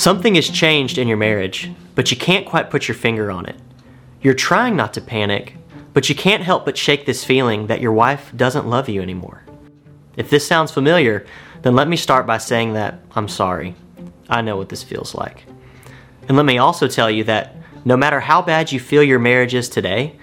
[0.00, 3.60] Something has changed in your marriage, but you can't quite put your finger on it.
[4.22, 5.56] You're trying not to panic,
[5.92, 9.44] but you can't help but shake this feeling that your wife doesn't love you anymore.
[10.16, 11.26] If this sounds familiar,
[11.60, 13.74] then let me start by saying that I'm sorry.
[14.30, 15.44] I know what this feels like.
[16.28, 17.54] And let me also tell you that
[17.84, 20.18] no matter how bad you feel your marriage is today,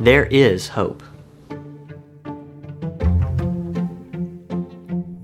[0.00, 1.02] there is hope.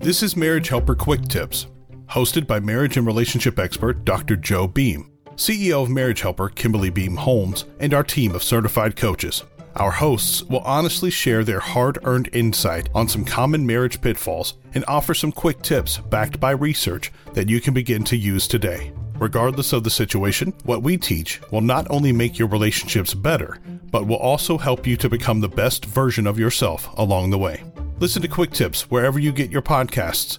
[0.01, 1.69] This is Marriage Helper Quick Tips,
[2.15, 4.37] hosted by marriage and relationship expert Dr.
[4.37, 9.43] Joe Beam, CEO of Marriage Helper Kimberly Beam Holmes, and our team of certified coaches.
[9.75, 14.85] Our hosts will honestly share their hard earned insight on some common marriage pitfalls and
[14.87, 18.93] offer some quick tips backed by research that you can begin to use today.
[19.19, 23.59] Regardless of the situation, what we teach will not only make your relationships better,
[23.91, 27.65] but will also help you to become the best version of yourself along the way.
[27.99, 30.39] Listen to Quick Tips wherever you get your podcasts.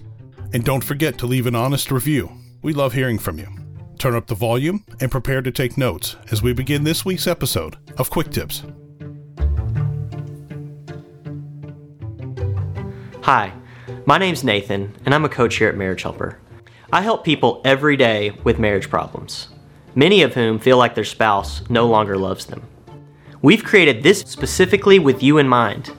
[0.56, 2.32] And don't forget to leave an honest review.
[2.62, 3.48] We love hearing from you.
[4.00, 7.76] Turn up the volume and prepare to take notes as we begin this week's episode
[7.98, 8.64] of Quick Tips.
[13.24, 13.52] Hi,
[14.06, 16.40] my name's Nathan, and I'm a coach here at Marriage Helper.
[16.90, 19.50] I help people every day with marriage problems,
[19.94, 22.66] many of whom feel like their spouse no longer loves them.
[23.42, 25.92] We've created this specifically with you in mind.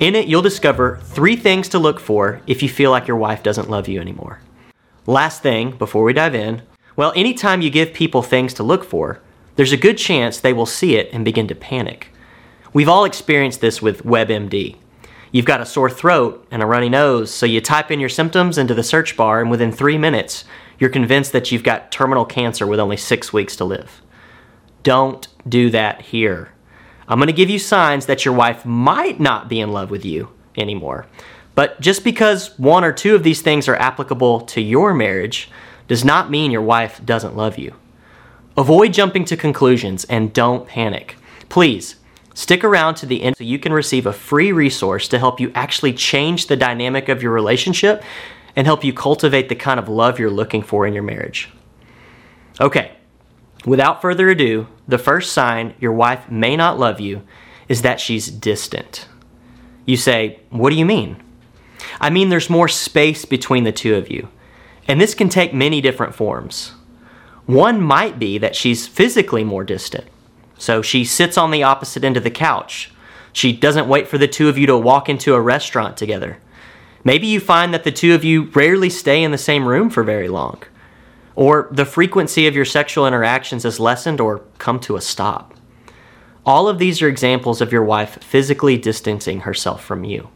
[0.00, 3.42] In it, you'll discover three things to look for if you feel like your wife
[3.42, 4.40] doesn't love you anymore.
[5.06, 6.62] Last thing, before we dive in,
[6.96, 9.20] well, anytime you give people things to look for,
[9.56, 12.14] there's a good chance they will see it and begin to panic.
[12.72, 14.76] We've all experienced this with WebMD.
[15.32, 18.56] You've got a sore throat and a runny nose, so you type in your symptoms
[18.56, 20.46] into the search bar, and within three minutes,
[20.78, 24.00] you're convinced that you've got terminal cancer with only six weeks to live.
[24.82, 26.52] Don't do that here.
[27.10, 30.04] I'm going to give you signs that your wife might not be in love with
[30.04, 31.06] you anymore.
[31.54, 35.50] But just because one or two of these things are applicable to your marriage
[35.88, 37.74] does not mean your wife doesn't love you.
[38.56, 41.16] Avoid jumping to conclusions and don't panic.
[41.50, 41.96] Please,
[42.34, 45.52] Stick around to the end so you can receive a free resource to help you
[45.54, 48.02] actually change the dynamic of your relationship
[48.56, 51.50] and help you cultivate the kind of love you're looking for in your marriage.
[52.60, 52.92] Okay,
[53.64, 57.22] without further ado, the first sign your wife may not love you
[57.68, 59.06] is that she's distant.
[59.86, 61.22] You say, What do you mean?
[62.00, 64.28] I mean, there's more space between the two of you,
[64.86, 66.72] and this can take many different forms.
[67.46, 70.04] One might be that she's physically more distant.
[70.58, 72.92] So she sits on the opposite end of the couch.
[73.32, 76.38] She doesn't wait for the two of you to walk into a restaurant together.
[77.02, 80.02] Maybe you find that the two of you rarely stay in the same room for
[80.02, 80.62] very long.
[81.34, 85.54] Or the frequency of your sexual interactions has lessened or come to a stop.
[86.44, 90.28] All of these are examples of your wife physically distancing herself from you.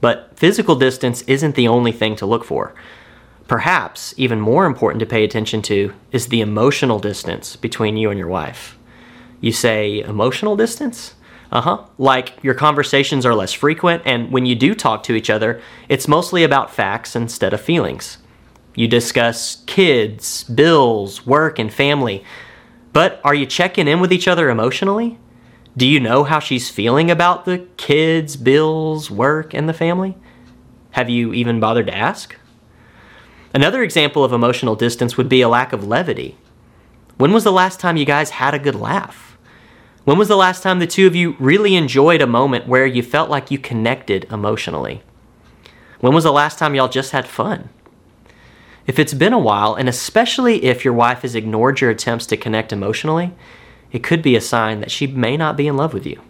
[0.00, 2.74] But physical distance isn't the only thing to look for.
[3.46, 8.18] Perhaps even more important to pay attention to is the emotional distance between you and
[8.18, 8.78] your wife.
[9.40, 11.14] You say emotional distance?
[11.50, 11.84] Uh huh.
[11.98, 16.06] Like your conversations are less frequent, and when you do talk to each other, it's
[16.06, 18.18] mostly about facts instead of feelings.
[18.80, 22.24] You discuss kids, bills, work, and family.
[22.94, 25.18] But are you checking in with each other emotionally?
[25.76, 30.16] Do you know how she's feeling about the kids, bills, work, and the family?
[30.92, 32.34] Have you even bothered to ask?
[33.52, 36.38] Another example of emotional distance would be a lack of levity.
[37.18, 39.36] When was the last time you guys had a good laugh?
[40.04, 43.02] When was the last time the two of you really enjoyed a moment where you
[43.02, 45.02] felt like you connected emotionally?
[45.98, 47.68] When was the last time y'all just had fun?
[48.90, 52.36] If it's been a while, and especially if your wife has ignored your attempts to
[52.36, 53.32] connect emotionally,
[53.92, 56.20] it could be a sign that she may not be in love with you.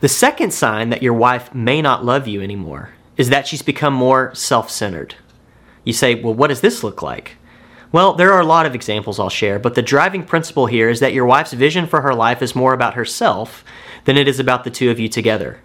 [0.00, 3.94] The second sign that your wife may not love you anymore is that she's become
[3.94, 5.14] more self centered.
[5.84, 7.36] You say, well, what does this look like?
[7.92, 10.98] Well, there are a lot of examples I'll share, but the driving principle here is
[10.98, 13.64] that your wife's vision for her life is more about herself
[14.06, 15.60] than it is about the two of you together.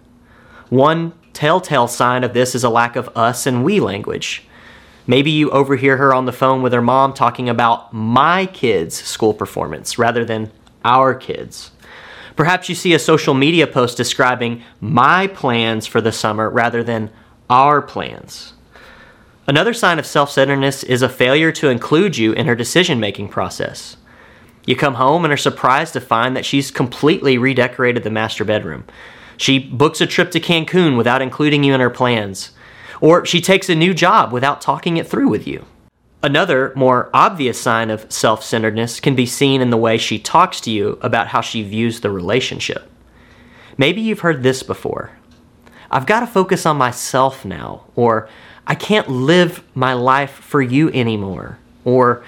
[0.68, 4.46] One telltale sign of this is a lack of us and we language.
[5.06, 9.34] Maybe you overhear her on the phone with her mom talking about my kids' school
[9.34, 10.52] performance rather than
[10.84, 11.72] our kids.
[12.36, 17.10] Perhaps you see a social media post describing my plans for the summer rather than
[17.48, 18.54] our plans.
[19.46, 23.28] Another sign of self centeredness is a failure to include you in her decision making
[23.28, 23.96] process.
[24.64, 28.84] You come home and are surprised to find that she's completely redecorated the master bedroom.
[29.36, 32.52] She books a trip to Cancun without including you in her plans.
[33.00, 35.64] Or she takes a new job without talking it through with you.
[36.22, 40.60] Another, more obvious sign of self centeredness can be seen in the way she talks
[40.62, 42.90] to you about how she views the relationship.
[43.78, 45.12] Maybe you've heard this before
[45.90, 48.28] I've got to focus on myself now, or
[48.66, 51.58] I can't live my life for you anymore.
[51.84, 52.22] or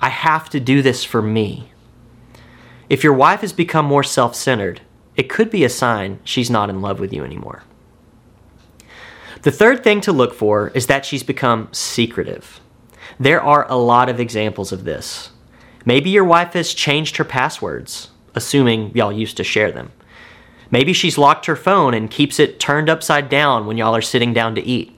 [0.00, 1.72] I have to do this for me.
[2.88, 4.82] If your wife has become more self centered,
[5.16, 7.64] it could be a sign she's not in love with you anymore.
[9.42, 12.60] The third thing to look for is that she's become secretive.
[13.20, 15.30] There are a lot of examples of this.
[15.84, 19.92] Maybe your wife has changed her passwords, assuming y'all used to share them.
[20.70, 24.32] Maybe she's locked her phone and keeps it turned upside down when y'all are sitting
[24.32, 24.94] down to eat.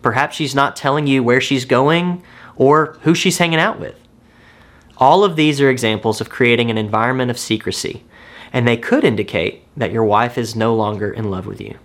[0.00, 2.22] Perhaps she's not telling you where she's going
[2.56, 3.98] or who she's hanging out with.
[4.98, 8.04] All of these are examples of creating an environment of secrecy,
[8.52, 11.78] and they could indicate that your wife is no longer in love with you.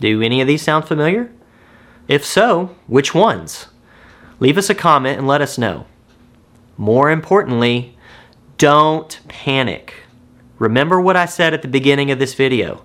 [0.00, 1.30] Do any of these sound familiar?
[2.06, 3.66] If so, which ones?
[4.40, 5.86] Leave us a comment and let us know.
[6.76, 7.96] More importantly,
[8.56, 9.94] don't panic.
[10.58, 12.84] Remember what I said at the beginning of this video.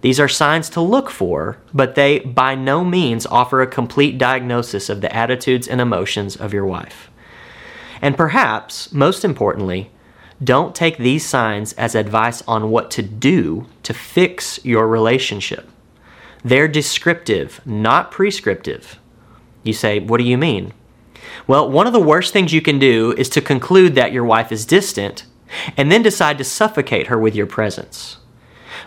[0.00, 4.88] These are signs to look for, but they by no means offer a complete diagnosis
[4.88, 7.10] of the attitudes and emotions of your wife.
[8.02, 9.90] And perhaps, most importantly,
[10.42, 15.70] don't take these signs as advice on what to do to fix your relationship.
[16.44, 18.98] They're descriptive, not prescriptive.
[19.62, 20.72] You say, What do you mean?
[21.46, 24.52] Well, one of the worst things you can do is to conclude that your wife
[24.52, 25.24] is distant
[25.76, 28.18] and then decide to suffocate her with your presence.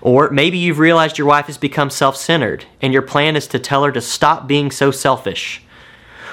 [0.01, 3.59] Or maybe you've realized your wife has become self centered and your plan is to
[3.59, 5.63] tell her to stop being so selfish.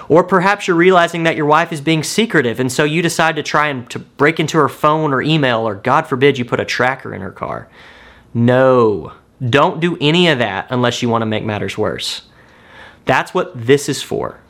[0.08, 3.42] Or perhaps you're realizing that your wife is being secretive and so you decide to
[3.42, 6.64] try and to break into her phone or email or God forbid you put a
[6.64, 7.68] tracker in her car.
[8.32, 9.12] No,
[9.44, 12.22] don't do any of that unless you want to make matters worse.
[13.04, 14.40] That's what this is for.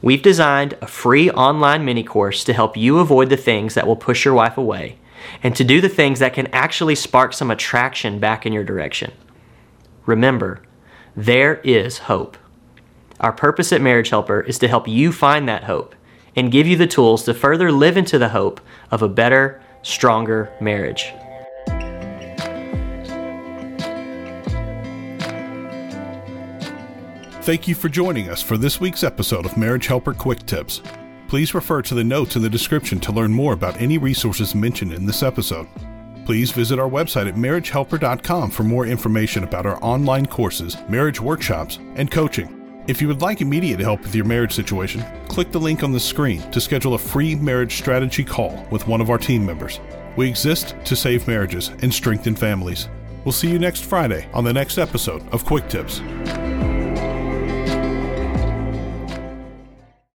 [0.00, 3.96] We've designed a free online mini course to help you avoid the things that will
[3.96, 4.98] push your wife away
[5.42, 9.12] and to do the things that can actually spark some attraction back in your direction.
[10.06, 10.62] Remember,
[11.16, 12.38] there is hope.
[13.20, 15.96] Our purpose at Marriage Helper is to help you find that hope
[16.36, 18.60] and give you the tools to further live into the hope
[18.92, 21.12] of a better, stronger marriage.
[27.48, 30.82] Thank you for joining us for this week's episode of Marriage Helper Quick Tips.
[31.28, 34.92] Please refer to the notes in the description to learn more about any resources mentioned
[34.92, 35.66] in this episode.
[36.26, 41.78] Please visit our website at marriagehelper.com for more information about our online courses, marriage workshops,
[41.94, 42.84] and coaching.
[42.86, 45.98] If you would like immediate help with your marriage situation, click the link on the
[45.98, 49.80] screen to schedule a free marriage strategy call with one of our team members.
[50.16, 52.90] We exist to save marriages and strengthen families.
[53.24, 56.02] We'll see you next Friday on the next episode of Quick Tips.